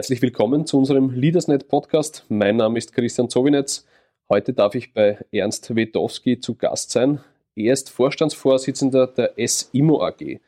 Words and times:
Herzlich 0.00 0.22
willkommen 0.22 0.64
zu 0.64 0.78
unserem 0.78 1.10
LeadersNet 1.10 1.68
Podcast. 1.68 2.24
Mein 2.30 2.56
Name 2.56 2.78
ist 2.78 2.94
Christian 2.94 3.28
Zowinetz. 3.28 3.86
Heute 4.30 4.54
darf 4.54 4.74
ich 4.74 4.94
bei 4.94 5.18
Ernst 5.30 5.76
Wetowski 5.76 6.40
zu 6.40 6.54
Gast 6.54 6.90
sein. 6.90 7.20
Er 7.54 7.74
ist 7.74 7.90
Vorstandsvorsitzender 7.90 9.08
der 9.08 9.34
SIMO 9.36 10.02
AG. 10.02 10.40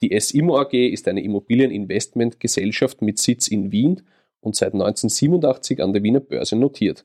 Die 0.00 0.20
SIMO 0.20 0.60
AG 0.60 0.74
ist 0.74 1.08
eine 1.08 1.24
Immobilieninvestmentgesellschaft 1.24 3.02
mit 3.02 3.18
Sitz 3.18 3.48
in 3.48 3.72
Wien 3.72 4.02
und 4.38 4.54
seit 4.54 4.74
1987 4.74 5.82
an 5.82 5.92
der 5.92 6.04
Wiener 6.04 6.20
Börse 6.20 6.54
notiert. 6.54 7.04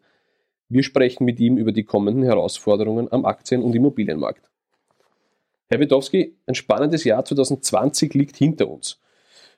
Wir 0.67 0.83
sprechen 0.83 1.25
mit 1.25 1.39
ihm 1.39 1.57
über 1.57 1.71
die 1.71 1.85
kommenden 1.85 2.21
Herausforderungen 2.21 3.11
am 3.11 3.25
Aktien- 3.25 3.63
und 3.63 3.73
Immobilienmarkt. 3.73 4.47
Herr 5.69 5.79
Wetowski, 5.79 6.35
ein 6.45 6.53
spannendes 6.53 7.03
Jahr 7.03 7.25
2020 7.25 8.13
liegt 8.13 8.37
hinter 8.37 8.69
uns. 8.69 8.99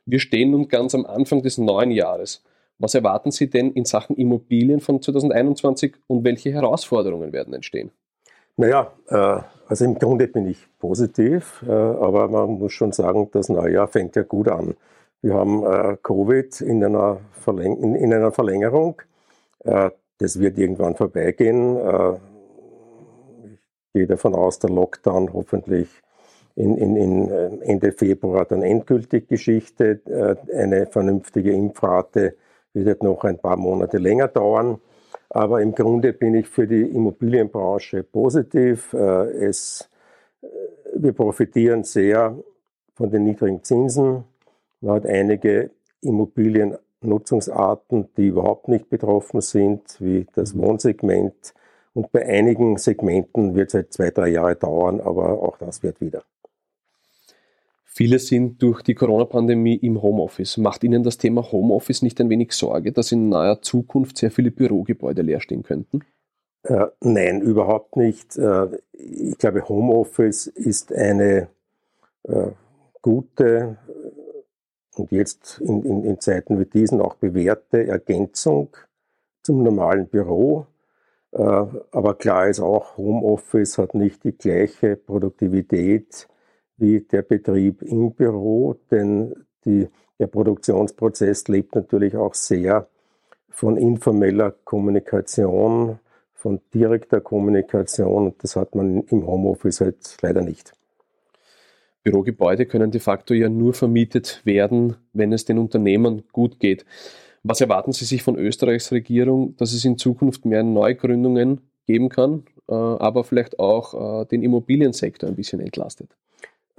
Wir 0.06 0.20
stehen 0.20 0.52
nun 0.52 0.68
ganz 0.68 0.96
am 0.96 1.06
Anfang 1.06 1.42
des 1.42 1.58
neuen 1.58 1.92
Jahres. 1.92 2.44
Was 2.80 2.96
erwarten 2.96 3.32
Sie 3.32 3.50
denn 3.50 3.72
in 3.72 3.86
Sachen 3.86 4.16
Immobilien 4.16 4.80
von 4.80 5.02
2021 5.02 5.96
und 6.08 6.24
welche 6.24 6.52
Herausforderungen 6.52 7.32
werden 7.32 7.54
entstehen? 7.54 7.92
Naja, 8.58 8.92
äh, 9.08 9.42
also 9.68 9.86
im 9.86 9.96
Grunde 10.00 10.28
bin 10.28 10.48
ich 10.48 10.68
positiv, 10.80 11.64
äh, 11.68 11.72
aber 11.72 12.28
man 12.28 12.60
muss 12.60 12.74
schon 12.74 12.92
sagen, 12.92 13.30
das 13.32 13.50
neue 13.50 13.74
Jahr 13.74 13.88
fängt 13.88 14.16
ja 14.16 14.24
gut 14.24 14.48
an. 14.48 14.76
Wir 15.22 15.36
haben 15.36 15.64
äh, 15.64 15.98
Covid 16.02 16.62
in 16.62 16.84
einer, 16.84 17.22
Verläng 17.34 17.78
in, 17.78 17.96
in 17.96 18.14
einer 18.14 18.32
Verlängerung. 18.32 19.02
Das 19.64 20.40
wird 20.40 20.58
irgendwann 20.58 20.96
vorbeigehen. 20.96 21.78
Ich 23.44 23.60
gehe 23.94 24.08
davon 24.08 24.34
aus, 24.34 24.58
der 24.58 24.72
Lockdown 24.72 25.34
hoffentlich 25.34 25.88
in, 26.62 26.78
in, 26.78 26.96
in 26.96 27.30
äh, 27.30 27.50
Ende 27.62 27.92
Februar 27.92 28.46
dann 28.46 28.62
endgültig 28.62 29.28
Geschichte. 29.28 30.00
Äh, 30.06 30.36
eine 30.56 30.86
vernünftige 30.86 31.52
Impfrate 31.52 32.36
wird 32.74 33.02
noch 33.04 33.24
ein 33.24 33.40
paar 33.40 33.58
Monate 33.58 33.98
länger 33.98 34.28
dauern. 34.28 34.80
Aber 35.30 35.62
im 35.62 35.74
Grunde 35.74 36.14
bin 36.14 36.36
ich 36.36 36.48
für 36.48 36.68
die 36.68 36.84
Immobilienbranche 36.84 38.04
positiv. 38.04 38.94
Äh, 38.94 39.48
es, 39.48 39.90
wir 40.96 41.14
profitieren 41.14 41.84
sehr 41.84 42.38
von 42.94 43.10
den 43.10 43.24
niedrigen 43.24 43.64
Zinsen. 43.64 44.26
Man 44.82 44.96
hat 44.96 45.08
einige 45.08 45.72
Immobiliennutzungsarten, 46.02 48.10
die 48.18 48.28
überhaupt 48.28 48.68
nicht 48.68 48.90
betroffen 48.90 49.42
sind, 49.42 49.82
wie 50.00 50.28
das 50.36 50.56
Wohnsegment. 50.58 51.54
Und 51.94 52.12
bei 52.12 52.26
einigen 52.26 52.78
Segmenten 52.78 53.56
wird 53.56 53.70
es 53.70 53.74
halt 53.74 53.94
zwei, 53.94 54.12
drei 54.12 54.28
Jahre 54.30 54.56
dauern, 54.56 55.02
aber 55.02 55.42
auch 55.42 55.58
das 55.58 55.82
wird 55.84 56.00
wieder. 56.02 56.24
Viele 57.94 58.20
sind 58.20 58.62
durch 58.62 58.84
die 58.84 58.96
Corona-Pandemie 58.96 59.76
im 59.76 60.02
Homeoffice. 60.02 60.56
Macht 60.56 60.86
Ihnen 60.86 61.04
das 61.04 61.18
Thema 61.18 61.52
Homeoffice 61.52 62.02
nicht 62.02 62.22
ein 62.22 62.30
wenig 62.30 62.54
Sorge, 62.54 62.94
dass 62.94 63.12
in 63.12 63.28
naher 63.28 63.62
Zukunft 63.62 64.18
sehr 64.18 64.32
viele 64.32 64.50
Bürogebäude 64.50 65.22
leer 65.22 65.42
stehen 65.42 65.64
könnten? 65.64 66.00
Äh, 66.64 66.86
nein, 67.02 67.42
überhaupt 67.42 67.98
nicht. 67.98 68.38
Äh, 68.38 68.80
ich 68.94 69.38
glaube, 69.38 69.68
Homeoffice 69.68 70.48
ist 70.48 70.94
eine 70.94 71.50
äh, 72.24 72.52
gute 73.02 73.78
und 74.96 75.12
jetzt 75.12 75.60
in, 75.60 75.84
in, 75.84 76.06
in, 76.06 76.20
Zeiten 76.22 76.60
wie 76.60 76.66
diesen 76.66 77.02
auch 77.02 77.16
bewährte 77.16 77.88
Ergänzung 77.88 78.70
zum 79.44 79.64
normalen 79.64 80.08
Büro. 80.08 80.66
Äh, 81.34 81.42
aber 81.42 82.14
klar 82.16 82.48
ist 82.48 82.62
auch, 82.62 82.96
Homeoffice 82.96 83.78
hat 83.78 83.96
nicht 83.96 84.24
die 84.24 84.38
gleiche 84.38 84.96
Produktivität 84.96 86.30
wie 86.82 87.02
der 87.02 87.22
Betrieb 87.22 87.82
im 87.84 88.12
Büro, 88.14 88.76
denn 88.90 89.36
die, 89.66 89.88
der 90.20 90.28
Produktionsprozess 90.28 91.48
lebt 91.48 91.76
natürlich 91.76 92.16
auch 92.16 92.34
sehr 92.34 92.88
von 93.50 93.78
informeller 93.78 94.52
Kommunikation, 94.64 96.00
von 96.34 96.60
direkter 96.74 97.22
Kommunikation. 97.22 98.34
Das 98.40 98.56
hat 98.56 98.74
man 98.74 99.02
im 99.04 99.28
Homeoffice 99.28 99.82
halt 99.82 100.18
leider 100.22 100.42
nicht. 100.42 100.74
Bürogebäude 102.04 102.66
können 102.66 102.90
de 102.90 103.00
facto 103.00 103.36
ja 103.36 103.48
nur 103.48 103.74
vermietet 103.74 104.42
werden, 104.44 104.96
wenn 105.14 105.34
es 105.34 105.46
den 105.46 105.60
Unternehmern 105.60 106.24
gut 106.32 106.60
geht. 106.60 106.84
Was 107.44 107.62
erwarten 107.62 107.92
Sie 107.92 108.06
sich 108.06 108.24
von 108.24 108.38
Österreichs 108.38 108.92
Regierung, 108.92 109.56
dass 109.58 109.74
es 109.74 109.86
in 109.86 110.00
Zukunft 110.00 110.46
mehr 110.46 110.64
Neugründungen 110.64 111.62
geben 111.86 112.10
kann, 112.10 112.44
äh, 112.68 112.74
aber 112.74 113.24
vielleicht 113.24 113.60
auch 113.60 114.22
äh, 114.22 114.26
den 114.26 114.42
Immobiliensektor 114.42 115.30
ein 115.30 115.36
bisschen 115.36 115.60
entlastet? 115.60 116.16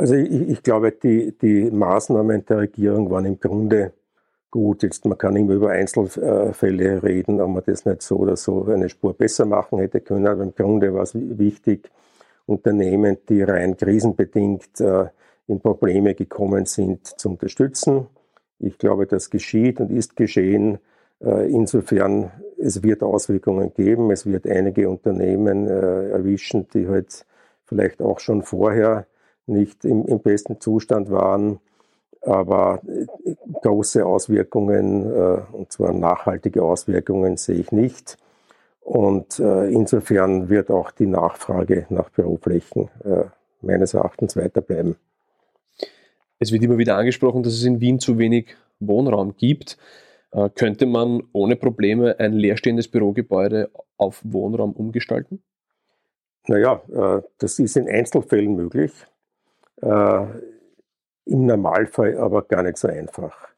Also 0.03 0.17
ich, 0.17 0.49
ich 0.49 0.63
glaube, 0.65 0.91
die, 0.91 1.31
die 1.39 1.71
Maßnahmen 1.71 2.45
der 2.47 2.59
Regierung 2.59 3.09
waren 3.09 3.25
im 3.25 3.39
Grunde 3.39 3.93
gut. 4.51 4.83
Jetzt, 4.83 5.05
man 5.05 5.17
kann 5.17 5.37
immer 5.37 5.53
über 5.53 5.71
Einzelfälle 5.71 7.05
reden, 7.05 7.41
ob 7.41 7.51
man 7.51 7.63
das 7.65 7.85
nicht 7.85 8.03
so 8.03 8.17
oder 8.17 8.37
so 8.37 8.65
eine 8.65 8.89
Spur 8.89 9.15
besser 9.15 9.47
machen 9.47 9.79
hätte 9.79 10.01
können. 10.01 10.27
Aber 10.27 10.43
im 10.43 10.57
Grunde 10.57 10.93
war 10.93 11.05
es 11.05 11.15
wichtig, 11.15 11.89
Unternehmen, 12.47 13.19
die 13.29 13.43
rein 13.43 13.77
krisenbedingt 13.77 14.81
äh, 14.81 15.05
in 15.47 15.61
Probleme 15.61 16.17
gekommen 16.17 16.67
sind, 16.67 17.07
zu 17.07 17.31
unterstützen. 17.31 18.09
Ich 18.59 18.79
glaube, 18.79 19.07
das 19.07 19.31
geschieht 19.31 19.79
und 19.79 19.93
ist 19.93 20.17
geschehen. 20.17 20.81
Äh, 21.21 21.49
insofern, 21.49 22.33
es 22.59 22.83
wird 22.83 23.05
Auswirkungen 23.05 23.73
geben. 23.73 24.11
Es 24.11 24.27
wird 24.27 24.49
einige 24.49 24.91
Unternehmen 24.91 25.69
äh, 25.69 26.09
erwischen, 26.09 26.67
die 26.75 26.89
halt 26.89 27.25
vielleicht 27.67 28.03
auch 28.03 28.19
schon 28.19 28.43
vorher 28.43 29.07
nicht 29.47 29.85
im, 29.85 30.07
im 30.07 30.21
besten 30.21 30.61
Zustand 30.61 31.11
waren, 31.11 31.61
aber 32.23 32.81
äh, 32.87 33.35
große 33.63 34.07
Auswirkungen, 34.07 35.13
äh, 35.13 35.39
und 35.53 35.73
zwar 35.73 35.93
nachhaltige 35.93 36.63
Auswirkungen, 36.63 37.37
sehe 37.37 37.57
ich 37.57 37.73
nicht. 37.73 38.17
Und 38.81 39.39
äh, 39.39 39.71
insofern 39.71 40.49
wird 40.49 40.71
auch 40.71 40.91
die 40.91 41.07
Nachfrage 41.07 41.87
nach 41.89 42.11
Büroflächen 42.11 42.89
meines 43.61 43.95
Erachtens 43.95 44.37
weiterbleiben. 44.37 44.97
Es 46.41 46.51
wird 46.51 46.65
immer 46.65 46.79
wieder 46.79 46.97
angesprochen, 46.97 47.45
dass 47.45 47.53
es 47.53 47.65
in 47.65 47.81
Wien 47.81 48.01
zu 48.01 48.19
wenig 48.19 48.57
Wohnraum 48.81 49.37
gibt. 49.37 49.79
Könnte 50.57 50.87
man 50.87 51.23
ohne 51.33 51.55
Probleme 51.55 52.19
ein 52.19 52.33
leerstehendes 52.33 52.89
Bürogebäude 52.89 53.71
auf 53.99 54.21
Wohnraum 54.25 54.73
umgestalten? 54.73 55.45
Naja, 56.49 56.83
das 57.39 57.61
ist 57.61 57.77
in 57.77 57.89
Einzelfällen 57.89 58.57
möglich. 58.57 58.93
Äh, 59.81 60.25
Im 61.25 61.47
Normalfall 61.47 62.19
aber 62.19 62.43
gar 62.43 62.63
nicht 62.63 62.79
so 62.79 62.89
einfach. 62.89 63.49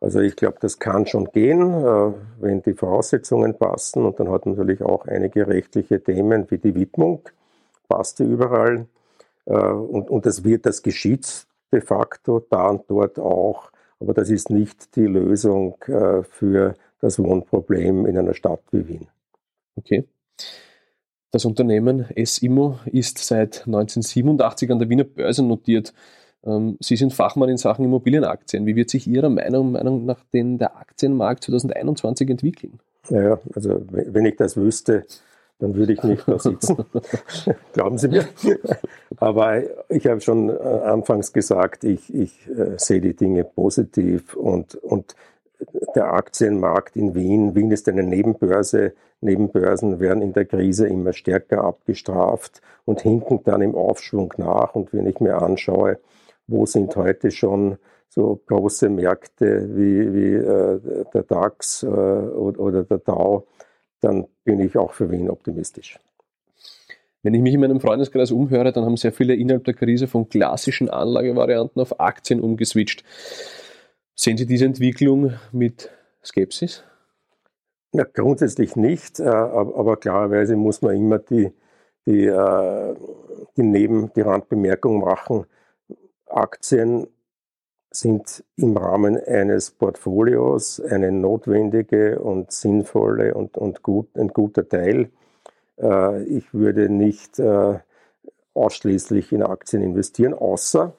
Also 0.00 0.20
ich 0.20 0.36
glaube, 0.36 0.58
das 0.60 0.78
kann 0.78 1.06
schon 1.06 1.30
gehen, 1.32 1.62
äh, 1.62 2.12
wenn 2.38 2.62
die 2.62 2.74
Voraussetzungen 2.74 3.56
passen. 3.56 4.04
Und 4.04 4.20
dann 4.20 4.30
hat 4.30 4.44
man 4.44 4.54
natürlich 4.54 4.82
auch 4.82 5.06
einige 5.06 5.46
rechtliche 5.46 6.02
Themen 6.02 6.50
wie 6.50 6.58
die 6.58 6.74
Widmung, 6.74 7.22
passt 7.88 8.18
die 8.18 8.24
überall. 8.24 8.86
Äh, 9.46 9.54
und, 9.54 10.10
und 10.10 10.26
das 10.26 10.44
wird, 10.44 10.66
das 10.66 10.82
geschieht 10.82 11.46
de 11.72 11.80
facto 11.80 12.40
da 12.50 12.68
und 12.68 12.82
dort 12.88 13.18
auch. 13.18 13.70
Aber 13.98 14.12
das 14.12 14.28
ist 14.28 14.50
nicht 14.50 14.94
die 14.96 15.06
Lösung 15.06 15.76
äh, 15.86 16.22
für 16.22 16.74
das 17.00 17.18
Wohnproblem 17.18 18.06
in 18.06 18.18
einer 18.18 18.34
Stadt 18.34 18.62
wie 18.72 18.86
Wien. 18.86 19.08
Okay. 19.76 20.06
Das 21.34 21.44
Unternehmen 21.44 22.06
SIMO 22.16 22.78
ist 22.92 23.18
seit 23.18 23.66
1987 23.66 24.70
an 24.70 24.78
der 24.78 24.88
Wiener 24.88 25.02
Börse 25.02 25.42
notiert. 25.42 25.92
Ähm, 26.44 26.76
Sie 26.78 26.94
sind 26.94 27.12
Fachmann 27.12 27.48
in 27.48 27.56
Sachen 27.56 27.84
Immobilienaktien. 27.84 28.66
Wie 28.66 28.76
wird 28.76 28.88
sich 28.88 29.08
Ihrer 29.08 29.30
Meinung, 29.30 29.72
Meinung 29.72 30.04
nach 30.04 30.20
denn 30.32 30.58
der 30.58 30.76
Aktienmarkt 30.76 31.42
2021 31.42 32.30
entwickeln? 32.30 32.78
Naja, 33.10 33.40
also 33.52 33.82
wenn 33.90 34.24
ich 34.26 34.36
das 34.36 34.56
wüsste, 34.56 35.06
dann 35.58 35.74
würde 35.74 35.94
ich 35.94 36.04
nicht 36.04 36.22
da 36.28 36.38
sitzen. 36.38 36.84
Glauben 37.72 37.98
Sie 37.98 38.06
mir. 38.06 38.28
Aber 39.16 39.60
ich 39.88 40.06
habe 40.06 40.20
schon 40.20 40.50
äh, 40.50 40.52
anfangs 40.52 41.32
gesagt, 41.32 41.82
ich, 41.82 42.14
ich 42.14 42.48
äh, 42.48 42.76
sehe 42.76 43.00
die 43.00 43.16
Dinge 43.16 43.42
positiv 43.42 44.36
und, 44.36 44.76
und 44.76 45.16
der 45.94 46.12
Aktienmarkt 46.12 46.96
in 46.96 47.14
Wien. 47.14 47.54
Wien 47.54 47.70
ist 47.70 47.88
eine 47.88 48.02
Nebenbörse. 48.02 48.94
Nebenbörsen 49.20 50.00
werden 50.00 50.22
in 50.22 50.32
der 50.32 50.44
Krise 50.44 50.88
immer 50.88 51.12
stärker 51.12 51.64
abgestraft 51.64 52.60
und 52.84 53.00
hinken 53.00 53.40
dann 53.44 53.62
im 53.62 53.74
Aufschwung 53.74 54.32
nach. 54.36 54.74
Und 54.74 54.92
wenn 54.92 55.06
ich 55.06 55.20
mir 55.20 55.40
anschaue, 55.40 55.98
wo 56.46 56.66
sind 56.66 56.94
heute 56.96 57.30
schon 57.30 57.78
so 58.08 58.40
große 58.46 58.88
Märkte 58.90 59.68
wie, 59.76 60.14
wie 60.14 60.34
äh, 60.34 61.04
der 61.12 61.22
DAX 61.22 61.82
äh, 61.82 61.86
oder, 61.86 62.84
der 62.84 62.98
Dow, 62.98 63.46
dann 64.00 64.26
bin 64.44 64.60
ich 64.60 64.76
auch 64.76 64.92
für 64.92 65.10
Wien 65.10 65.30
optimistisch. 65.30 65.98
Wenn 67.22 67.34
ich 67.34 67.40
mich 67.40 67.54
in 67.54 67.60
meinem 67.60 67.80
Freundeskreis 67.80 68.30
umhöre, 68.30 68.70
dann 68.70 68.84
haben 68.84 68.98
sehr 68.98 69.12
viele 69.12 69.34
innerhalb 69.34 69.64
der 69.64 69.74
Krise 69.74 70.06
von 70.06 70.28
klassischen 70.28 70.90
Anlagevarianten 70.90 71.80
auf 71.80 71.98
Aktien 71.98 72.40
umgeswitcht. 72.40 73.02
Sehen 74.16 74.36
Sie 74.36 74.46
diese 74.46 74.64
Entwicklung 74.64 75.34
mit 75.50 75.90
Skepsis? 76.22 76.84
Na, 77.92 78.04
grundsätzlich 78.04 78.76
nicht, 78.76 79.18
äh, 79.18 79.24
aber 79.24 79.96
klarerweise 79.96 80.56
muss 80.56 80.82
man 80.82 80.96
immer 80.96 81.18
die, 81.18 81.52
die, 82.06 82.26
äh, 82.26 82.94
die 83.56 83.62
Neben, 83.62 84.12
die 84.14 84.20
Randbemerkung 84.20 85.00
machen. 85.00 85.46
Aktien 86.26 87.08
sind 87.90 88.44
im 88.56 88.76
Rahmen 88.76 89.16
eines 89.16 89.72
Portfolios 89.72 90.80
eine 90.80 91.12
notwendige 91.12 92.20
und 92.20 92.52
sinnvolle 92.52 93.34
und, 93.34 93.56
und 93.56 93.82
gut, 93.82 94.16
ein 94.16 94.28
guter 94.28 94.68
Teil. 94.68 95.10
Äh, 95.80 96.22
ich 96.24 96.54
würde 96.54 96.88
nicht 96.88 97.40
ausschließlich 98.54 99.32
in 99.32 99.42
Aktien 99.42 99.82
investieren, 99.82 100.34
außer 100.34 100.94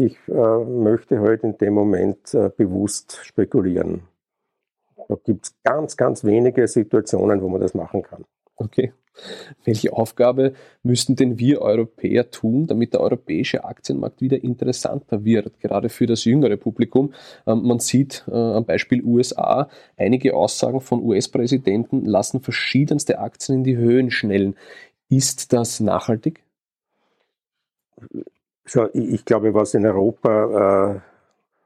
ich 0.00 0.16
äh, 0.28 0.32
möchte 0.32 1.20
heute 1.20 1.28
halt 1.28 1.44
in 1.44 1.58
dem 1.58 1.74
Moment 1.74 2.34
äh, 2.34 2.50
bewusst 2.56 3.20
spekulieren. 3.22 4.02
Da 5.08 5.16
gibt 5.24 5.46
es 5.46 5.54
ganz, 5.62 5.96
ganz 5.96 6.24
wenige 6.24 6.66
Situationen, 6.66 7.42
wo 7.42 7.48
man 7.48 7.60
das 7.60 7.74
machen 7.74 8.02
kann. 8.02 8.24
Okay. 8.56 8.92
Welche 9.64 9.92
Aufgabe 9.92 10.54
müssten 10.82 11.16
denn 11.16 11.38
wir 11.38 11.60
Europäer 11.60 12.30
tun, 12.30 12.66
damit 12.66 12.94
der 12.94 13.00
europäische 13.00 13.64
Aktienmarkt 13.64 14.20
wieder 14.20 14.42
interessanter 14.42 15.24
wird, 15.24 15.58
gerade 15.60 15.88
für 15.88 16.06
das 16.06 16.24
jüngere 16.24 16.56
Publikum? 16.56 17.12
Ähm, 17.46 17.62
man 17.66 17.80
sieht 17.80 18.24
äh, 18.28 18.34
am 18.34 18.64
Beispiel 18.64 19.02
USA, 19.04 19.68
einige 19.96 20.34
Aussagen 20.34 20.80
von 20.80 21.02
US-Präsidenten 21.02 22.04
lassen 22.06 22.40
verschiedenste 22.40 23.18
Aktien 23.18 23.58
in 23.58 23.64
die 23.64 23.76
Höhen 23.76 24.10
schnellen. 24.10 24.56
Ist 25.08 25.52
das 25.52 25.80
nachhaltig? 25.80 26.44
Ich 28.92 29.24
glaube, 29.24 29.54
was 29.54 29.74
in 29.74 29.86
Europa, 29.86 30.94
äh, 30.94 31.00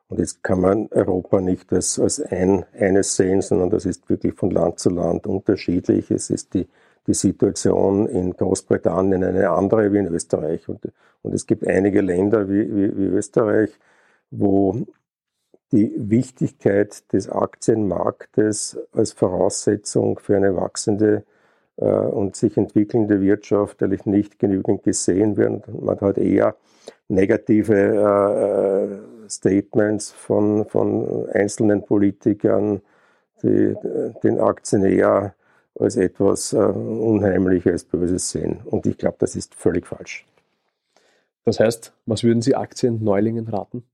und 0.09 0.19
jetzt 0.19 0.43
kann 0.43 0.61
man 0.61 0.89
Europa 0.91 1.41
nicht 1.41 1.73
als, 1.73 1.99
als 1.99 2.21
ein, 2.21 2.65
eines 2.79 3.17
sehen, 3.17 3.43
sondern 3.43 3.71
das 3.71 3.85
ist 3.85 4.09
wirklich 4.09 4.35
von 4.35 4.51
Land 4.51 4.79
zu 4.79 4.91
Land 4.91 5.27
unterschiedlich. 5.27 6.11
Es 6.11 6.31
ist 6.31 6.55
die 6.55 6.67
die 7.07 7.15
Situation 7.15 8.07
in 8.07 8.33
Großbritannien 8.33 9.25
eine 9.25 9.51
andere 9.51 9.93
wie 9.93 9.99
in 9.99 10.07
Österreich. 10.07 10.69
Und, 10.69 10.91
und 11.23 11.35
es 11.35 11.47
gibt 11.47 11.67
einige 11.67 12.01
Länder 12.01 12.49
wie, 12.49 12.75
wie, 12.75 12.97
wie 12.97 13.07
Österreich, 13.07 13.71
wo 14.31 14.87
die 15.73 15.93
Wichtigkeit 15.97 17.13
des 17.13 17.29
Aktienmarktes 17.29 18.79
als 18.93 19.13
Voraussetzung 19.13 20.19
für 20.19 20.37
eine 20.37 20.57
wachsende 20.57 21.25
äh, 21.77 21.85
und 21.85 22.37
sich 22.37 22.57
entwickelnde 22.57 23.21
Wirtschaft 23.21 23.83
eigentlich 23.83 24.07
nicht 24.07 24.39
genügend 24.39 24.83
gesehen 24.83 25.37
wird. 25.37 25.69
Man 25.69 26.01
hat 26.01 26.19
eher 26.19 26.57
negative 27.09 27.75
äh, 27.75 29.25
äh, 29.25 29.29
Statements 29.29 30.11
von, 30.11 30.65
von 30.67 31.29
einzelnen 31.31 31.85
Politikern, 31.85 32.81
die 33.43 33.75
den 34.23 34.41
Aktionär 34.41 35.35
als 35.79 35.97
etwas 35.97 36.53
äh, 36.53 36.57
Unheimliches, 36.57 37.85
Böses 37.85 38.31
sehen. 38.31 38.61
Und 38.65 38.87
ich 38.87 38.97
glaube, 38.99 39.17
das 39.19 39.37
ist 39.37 39.55
völlig 39.55 39.87
falsch. 39.87 40.27
Das 41.45 41.61
heißt, 41.61 41.93
was 42.07 42.23
würden 42.23 42.43
Sie 42.43 42.55
Aktien-Neulingen 42.55 43.49
raten? 43.49 43.85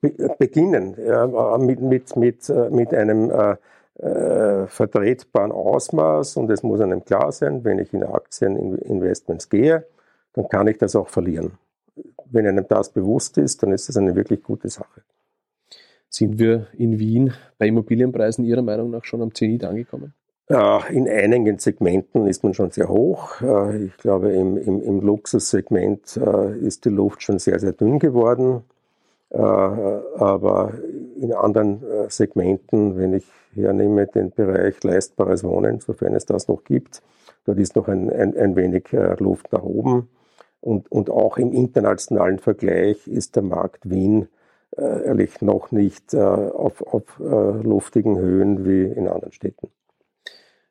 Be 0.00 0.34
beginnen 0.38 0.96
ja, 1.04 1.58
mit, 1.58 1.80
mit, 1.80 2.14
mit, 2.16 2.48
äh, 2.48 2.70
mit 2.70 2.94
einem 2.94 3.30
äh, 3.30 3.56
äh, 3.98 4.66
vertretbaren 4.68 5.50
Ausmaß 5.50 6.36
und 6.36 6.50
es 6.50 6.62
muss 6.62 6.80
einem 6.80 7.04
klar 7.04 7.32
sein, 7.32 7.64
wenn 7.64 7.78
ich 7.78 7.92
in 7.92 8.04
Aktieninvestments 8.04 9.48
gehe, 9.48 9.86
dann 10.34 10.48
kann 10.48 10.68
ich 10.68 10.78
das 10.78 10.94
auch 10.94 11.08
verlieren. 11.08 11.58
Wenn 12.32 12.46
einem 12.46 12.66
das 12.66 12.90
bewusst 12.90 13.38
ist, 13.38 13.62
dann 13.62 13.72
ist 13.72 13.88
das 13.88 13.96
eine 13.96 14.16
wirklich 14.16 14.42
gute 14.42 14.68
Sache. 14.68 15.02
Sind 16.08 16.38
wir 16.38 16.66
in 16.76 16.98
Wien 16.98 17.32
bei 17.58 17.66
Immobilienpreisen 17.66 18.44
Ihrer 18.44 18.62
Meinung 18.62 18.90
nach 18.90 19.04
schon 19.04 19.22
am 19.22 19.34
Zenit 19.34 19.64
angekommen? 19.64 20.14
In 20.90 21.08
einigen 21.08 21.58
Segmenten 21.58 22.26
ist 22.26 22.44
man 22.44 22.52
schon 22.52 22.70
sehr 22.70 22.88
hoch. 22.88 23.40
Äh, 23.40 23.84
ich 23.84 23.96
glaube, 23.96 24.32
im, 24.32 24.58
im, 24.58 24.82
im 24.82 25.00
Luxussegment 25.00 26.18
äh, 26.18 26.58
ist 26.58 26.84
die 26.84 26.90
Luft 26.90 27.22
schon 27.22 27.38
sehr, 27.38 27.58
sehr 27.58 27.72
dünn 27.72 27.98
geworden. 27.98 28.62
Äh, 29.30 29.38
aber 29.38 30.74
in 31.18 31.32
anderen 31.32 31.82
Segmenten, 32.08 32.98
wenn 32.98 33.14
ich 33.14 33.24
hernehme 33.54 34.06
den 34.06 34.30
Bereich 34.30 34.82
leistbares 34.82 35.44
Wohnen, 35.44 35.80
sofern 35.80 36.14
es 36.14 36.26
das 36.26 36.48
noch 36.48 36.64
gibt, 36.64 37.00
dort 37.46 37.58
ist 37.58 37.76
noch 37.76 37.88
ein, 37.88 38.10
ein, 38.10 38.36
ein 38.36 38.56
wenig 38.56 38.88
Luft 39.18 39.52
nach 39.52 39.62
oben. 39.62 40.08
Und, 40.62 40.90
und 40.90 41.10
auch 41.10 41.36
im 41.36 41.52
internationalen 41.52 42.38
Vergleich 42.38 43.06
ist 43.06 43.36
der 43.36 43.42
Markt 43.42 43.90
Wien 43.90 44.28
ehrlich 44.74 45.42
noch 45.42 45.70
nicht 45.70 46.14
auf, 46.14 46.80
auf 46.80 47.18
luftigen 47.18 48.16
Höhen 48.16 48.64
wie 48.64 48.84
in 48.84 49.06
anderen 49.06 49.32
Städten. 49.32 49.68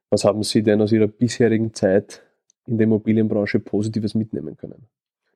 Was 0.09 0.23
haben 0.23 0.41
Sie 0.41 0.63
denn 0.63 0.81
aus 0.81 0.91
Ihrer 0.91 1.07
bisherigen 1.07 1.73
Zeit 1.75 2.23
in 2.65 2.79
der 2.79 2.85
Immobilienbranche 2.85 3.59
Positives 3.59 4.15
mitnehmen 4.15 4.57
können? 4.57 4.87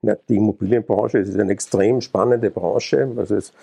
Ja, 0.02 0.16
die 0.30 0.36
Immobilienbranche 0.36 1.20
ist 1.20 1.40
eine 1.40 1.52
extrem 1.52 2.02
spannende 2.02 2.52
Branche. 2.52 3.12
Also 3.18 3.38
es, 3.38 3.54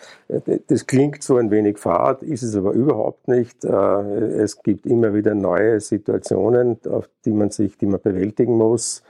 das 0.66 0.86
klingt 0.86 1.22
so 1.22 1.36
ein 1.36 1.50
wenig 1.50 1.78
fad, 1.78 2.22
ist 2.22 2.42
es 2.42 2.56
aber 2.56 2.72
überhaupt 2.72 3.28
nicht. 3.28 3.64
Äh, 3.64 3.70
es 3.70 4.62
gibt 4.62 4.86
immer 4.86 5.14
wieder 5.14 5.34
neue 5.34 5.80
Situationen, 5.80 6.78
auf 6.88 7.08
die 7.24 7.30
man 7.30 7.50
sich, 7.50 7.78
die 7.78 7.86
man 7.86 8.00
bewältigen 8.00 8.56
muss. 8.56 9.02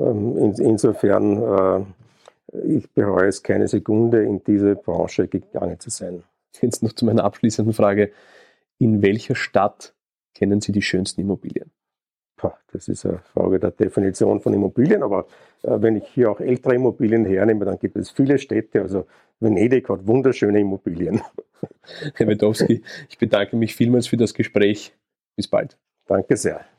Ähm, 0.00 0.54
insofern, 0.58 1.86
äh, 2.52 2.76
ich 2.76 2.90
bereue 2.90 3.28
es 3.28 3.42
keine 3.42 3.68
Sekunde, 3.68 4.24
in 4.24 4.42
diese 4.44 4.74
Branche 4.74 5.28
gegangen 5.28 5.78
zu 5.78 5.90
sein. 5.90 6.22
Jetzt 6.60 6.82
noch 6.82 6.92
zu 6.92 7.04
meiner 7.04 7.24
abschließenden 7.24 7.74
Frage. 7.74 8.10
In 8.78 9.02
welcher 9.02 9.34
Stadt 9.34 9.94
kennen 10.34 10.60
Sie 10.60 10.72
die 10.72 10.82
schönsten 10.82 11.20
Immobilien? 11.20 11.70
Das 12.72 12.88
ist 12.88 13.04
eine 13.04 13.18
Frage 13.18 13.58
der 13.58 13.72
Definition 13.72 14.40
von 14.40 14.54
Immobilien, 14.54 15.02
aber 15.02 15.26
äh, 15.62 15.76
wenn 15.80 15.96
ich 15.96 16.06
hier 16.08 16.30
auch 16.30 16.40
ältere 16.40 16.74
Immobilien 16.74 17.24
hernehme, 17.24 17.64
dann 17.64 17.78
gibt 17.78 17.96
es 17.96 18.10
viele 18.10 18.38
Städte. 18.38 18.82
Also 18.82 19.06
Venedig 19.40 19.88
hat 19.88 20.06
wunderschöne 20.06 20.60
Immobilien. 20.60 21.20
Herr 22.14 22.26
Wedowski, 22.26 22.82
ich 23.08 23.18
bedanke 23.18 23.56
mich 23.56 23.74
vielmals 23.74 24.06
für 24.06 24.16
das 24.16 24.34
Gespräch. 24.34 24.94
Bis 25.36 25.48
bald. 25.48 25.78
Danke 26.06 26.36
sehr. 26.36 26.69